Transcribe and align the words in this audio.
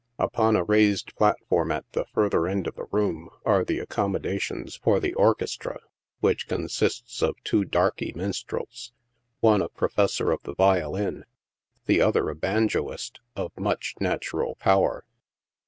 Upon 0.17 0.55
a 0.55 0.63
raised 0.63 1.13
plat 1.15 1.37
form, 1.47 1.71
at 1.71 1.85
the 1.91 2.05
further 2.05 2.47
end 2.47 2.65
of 2.65 2.73
the 2.73 2.85
room, 2.91 3.29
are 3.45 3.63
the 3.63 3.77
accommodations 3.77 4.75
for 4.75 4.99
the 4.99 5.13
orchestra, 5.13 5.79
which 6.21 6.47
consists 6.47 7.21
of 7.21 7.35
two 7.43 7.65
darkey 7.65 8.11
minstrels— 8.15 8.93
one 9.41 9.61
a 9.61 9.69
profes 9.69 10.09
sor 10.15 10.31
of 10.31 10.41
the 10.41 10.55
violin, 10.55 11.25
the 11.85 12.01
other 12.01 12.29
a 12.31 12.35
banjoist, 12.35 13.19
of 13.35 13.51
much 13.59 13.93
natural 13.99 14.55
power. 14.55 15.05